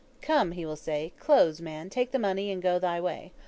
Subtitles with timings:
[0.23, 3.33] "Come," he will say, "close, man, take the money and go thy way.